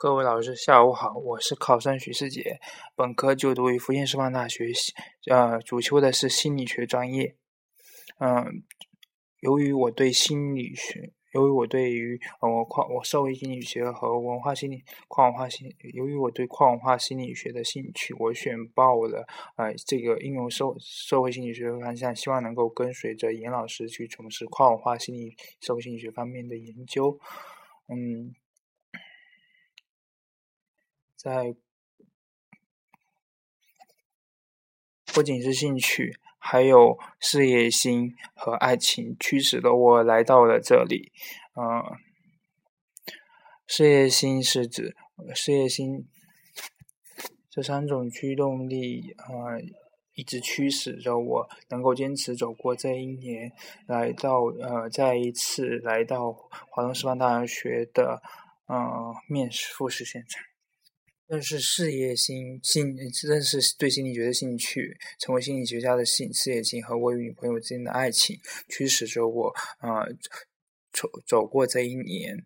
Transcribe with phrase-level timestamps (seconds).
[0.00, 2.58] 各位老师，下午好，我是考生徐世杰，
[2.96, 4.64] 本科就读于福建师范大学，
[5.30, 7.36] 呃，主修的是心理学专业。
[8.18, 8.62] 嗯，
[9.40, 19.26] 由于我对心理学，由于我对于呃跨我社会心理学和文化心理跨文化心，由于我对跨文化心理学的兴趣，我选报了
[19.56, 27.18] 呃这个应用社社会心理学的方向，希望能够跟随着严老师去从事跨文化心理社会心理学方面的研究。
[27.92, 28.34] 嗯。
[31.22, 31.54] 在
[35.12, 41.12] 不仅是兴趣，还有事业心和爱情驱使了我来到了这里。
[41.54, 41.98] 嗯，
[43.66, 44.96] 事业心是指
[45.34, 46.08] 事业心
[47.50, 49.60] 这三种驱动力，呃，
[50.14, 53.52] 一直驱使着我能够坚持走过这一年，
[53.86, 58.22] 来到呃再一次来到华东师范大学的
[58.68, 60.49] 呃面试复试现场。
[61.30, 68.36] 认识事业心、兴认识对心理学的兴趣，成为心理学家的兴事业心和我与女朋友之间的爱情，
[68.68, 70.02] 驱使着我啊
[70.92, 72.44] 走走过这一年，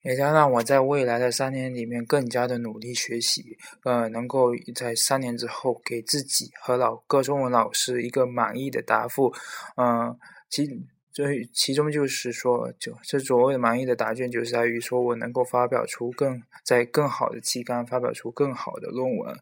[0.00, 9.34] 也将让我在未来的三年里面更加的努力学习，呃，能够在三年之后给自己和老各中文老师一个满意的答复，
[9.76, 10.66] 嗯，其。
[11.14, 19.38] 这其中就是说，就这所谓的满意的答卷，就是在于说我能够发表出更在更好的期刊发表出更好的论文，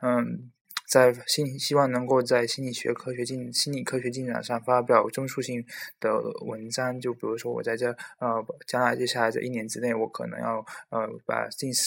[0.00, 0.50] 嗯，
[0.88, 5.62] 在心希望能够在心理学科学进心理科学进展上发表综述性
[6.00, 6.98] 的文章。
[6.98, 11.82] 就比如说，我在这呃将来接下来这一年之内，我可能要呃把近十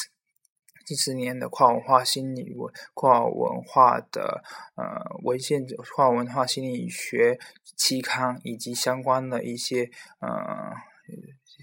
[0.86, 4.44] 几十年的跨文化心理文跨文化的
[4.76, 4.84] 呃
[5.24, 7.40] 文献跨文化心理学。
[7.76, 10.30] 期刊以及相关的一些呃，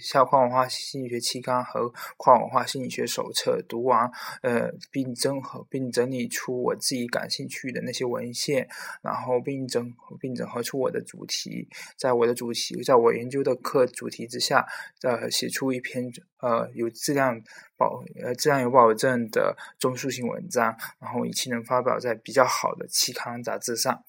[0.01, 4.11] 校跨文化心理学期刊和跨文化心理学手册读完，
[4.43, 8.69] 呃，并整合并整理出我自己感兴趣的那些文献，
[9.03, 14.67] 然后并整并整合出我的主题，在我的主题，在我研究的课主题之下，
[15.03, 17.43] 呃，写出一篇呃有质量
[17.77, 24.03] 保呃质量有保证的综述性文章，然后以期能发表在比较好的期刊杂志上。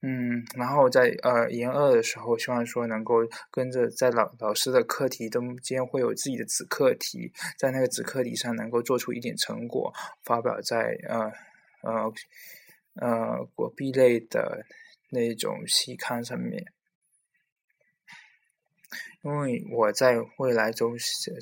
[0.00, 3.14] 嗯，然后在呃研二的时候，希望说能够
[3.50, 9.92] 跟着在老老师的课题中间会有自己的子课题，在那个子课题上能够做出一点成果，
[10.22, 11.32] 发表在呃
[11.82, 12.12] 呃
[12.94, 14.64] 呃国币类的
[15.10, 16.64] 那种期刊上面。
[19.22, 20.96] 因为我在未来中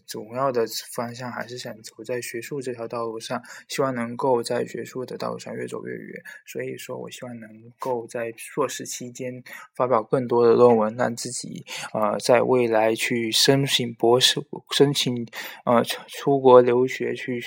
[0.06, 6.22] 主要的方向还是想走在学术这条道路上，希望能够在学术的道路上越走越远。
[6.46, 7.48] 所以说我希望能
[7.78, 14.40] 够在硕士期间发表更多的论文，让自己呃在未来去申请博士、
[14.72, 15.26] 申请
[15.64, 17.40] 呃出国留学去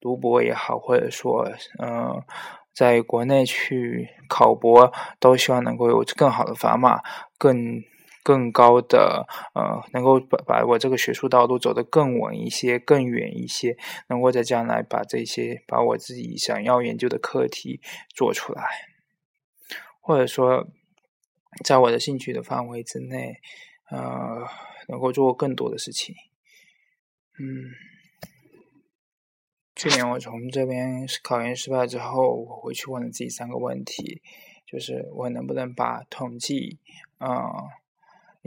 [0.00, 2.22] 读博也好，或者说呃
[2.74, 7.00] 在国内去考博，都希望能够有更好的砝码，
[7.38, 7.82] 更。
[8.22, 13.76] 更高的呃，能够把把我这个学术道路走得更稳一些、更远一些，
[14.08, 17.80] 能够在将来把这些把我自己想要研究的课题
[18.14, 18.64] 做出来，
[20.00, 20.68] 或者说，
[21.64, 23.40] 在我的兴趣的范围之内，
[23.90, 24.46] 呃，
[24.88, 26.14] 能够做更多的事情。
[27.38, 27.72] 嗯，
[29.74, 34.20] 去年我从这边考研失败之后，我回去问了自己三个问题，
[34.66, 36.78] 就是我能不能把统计，
[37.16, 37.48] 啊。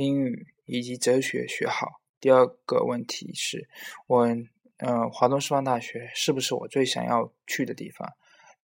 [0.02, 2.02] 英语以及哲学学好。
[2.20, 3.70] 第二个问题是，
[4.08, 4.26] 我
[4.78, 8.14] 嗯，华东师范大学是不是我最想要去的地方？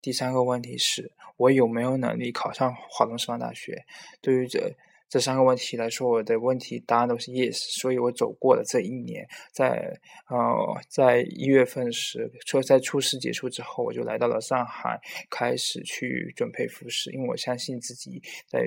[0.01, 3.85] 第三个问题是，我有没有能力考上华东师范大学？
[4.21, 4.75] 对于这。
[5.09, 18.59] 这三个问题来说，我的问题答案都是 yes，所以我走过了这一年，在呃，在一月份时，初在初试结束之后，我就来到了上海，开始去准备复试，因为我相信自己在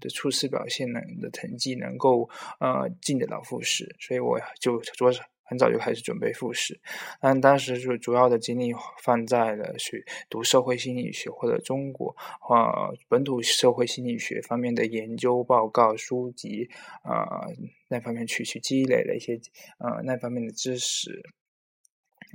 [0.00, 2.28] 的初试表现能的成绩能够
[2.60, 5.22] 呃进得到复试，所以我就着手。
[5.48, 6.78] 很早就开始准备复试，
[7.20, 8.70] 但当时就主要的精力
[9.02, 12.14] 放在了去读社会心理学或者中国
[12.50, 16.68] 呃本土社会心理学方面的研究报告书籍
[17.02, 17.50] 呃
[17.88, 19.40] 那方面去去积累了一些
[19.78, 21.22] 呃那方面的知识，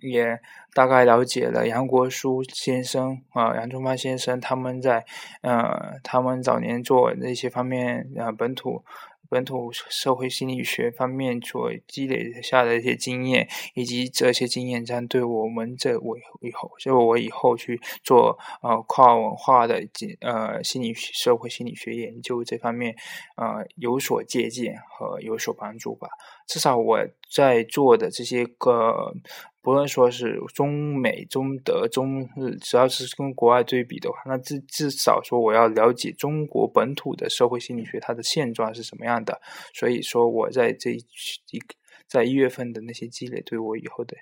[0.01, 0.39] 也
[0.73, 5.05] 大概了解了杨国书先生啊杨中发先生他们在
[5.41, 8.83] 呃他们早年做那些方面啊本土。
[9.29, 19.83] 本土社会心理学方面所积累下的一些经验，以及这些经验将对我们这我以后，就我以后去做呃跨文化的
[20.21, 22.95] 呃心理社会心理学研究这方面
[23.35, 26.09] 呃有所借鉴和有所帮助吧。
[26.47, 26.99] 至少我
[27.33, 29.13] 在做的这些个，
[29.61, 39.41] 不论说是中美、中德、中日，只要是跟国外对比的话，那至至少说我要了解中国本土的社会心理学它的现状是什么样的。
[39.73, 41.05] 所以说我在这一
[42.07, 44.17] 在一月份的那些积累，对我以后的。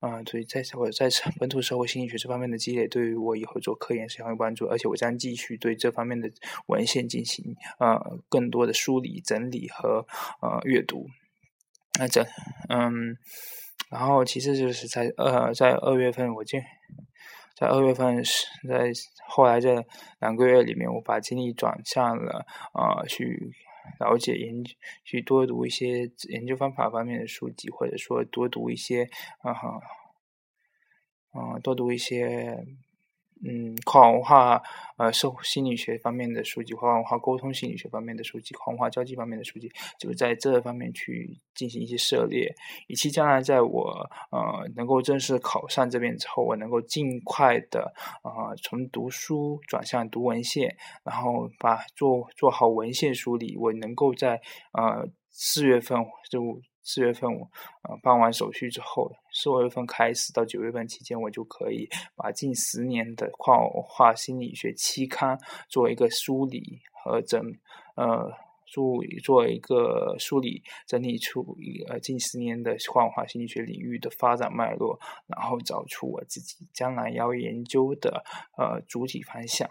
[0.00, 4.64] 啊，对，在我在本土社会心理学这方面的积累，对于我以后做科研是很有帮助。
[4.64, 6.30] 而且我将继续对这方面的
[6.68, 10.06] 文献进行呃更多的梳理、整理和
[10.40, 11.06] 呃阅读。
[11.98, 12.22] 那这
[12.68, 13.16] 嗯，
[13.90, 16.58] 然后其次就是在呃在二月份，我就
[17.56, 18.92] 在二月份是在
[19.28, 19.84] 后来这
[20.20, 23.52] 两个月里面，我把精力转向了啊去。
[23.98, 24.62] 了解研，
[25.04, 29.08] 去多读一些研究方法方面的书籍，或者说多读一些，
[29.40, 29.80] 啊哈，
[31.34, 32.64] 嗯，多读一些。
[33.42, 34.60] 嗯，跨文化
[34.98, 42.54] 呃，社会心理学方面的书籍，跨文化沟通心理学方面的书籍，跨文化交际方面的书籍，就是在这方面去进行一些涉猎，
[42.86, 47.92] 以期将来在我呃能够正式考上这边之后，我能够尽快的
[48.22, 54.40] 啊从读书转向读文献，然后把做做好文献梳理，我能够在
[54.72, 55.98] 呃四月份
[56.30, 56.60] 就。
[56.82, 57.50] 四月份我
[57.82, 65.38] 呃办完手续之后，四月份开始到九月份期间，我就可以把近十年的跨文化心理学期刊
[65.68, 67.42] 做一个梳理和整
[67.96, 68.32] 呃
[68.66, 71.56] 做做一个梳理整理出
[71.88, 78.24] 呃近十年的跨文化心理学领域的发展脉络，然后找出我自己将来要研究的
[78.56, 79.68] 呃主体方向。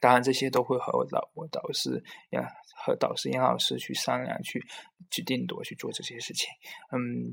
[0.00, 2.46] 当然，这些都会和我导我导师呀
[2.76, 4.62] 和导师严老师去商量，去
[5.14, 6.48] 去定夺去做这些事情。
[6.90, 7.32] 嗯，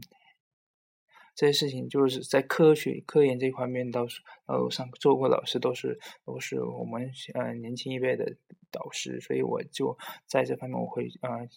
[1.35, 8.37] 这些事情就是在科学科研这方面，倒是呃上做过老师都是都是我们呃年轻一辈的
[8.69, 11.47] 导师，所以我就在这方面我会呃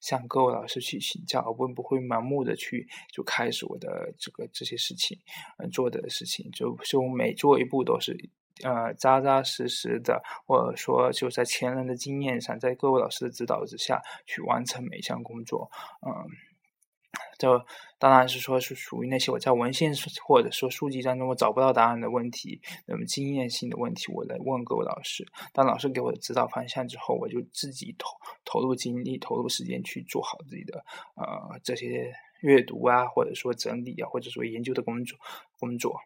[0.00, 5.18] 向各位老师去请教，我不会盲目的去就开始我的这个这些事情，
[5.58, 8.30] 嗯做的事情就就每做一步都是。
[8.62, 15.70] 呃，扎扎实实的，或者说就在前人的经验上，在各位老师的指导之下去完成每一项工作。
[16.06, 16.10] 嗯，
[17.38, 17.64] 这
[17.98, 19.92] 当然是说是属于那些我在文献
[20.26, 25.26] 或者说书籍当中我找不到答案的问题，那么经验性的问题，我来问各位老师。
[25.52, 28.08] 当老师给我的指导方向之后，我就自己投
[28.44, 30.84] 投入精力、投入时间去做好自己的
[31.16, 35.18] 呃这些阅读啊，或者说整理啊，或者说研究的工作
[35.58, 35.98] 工作。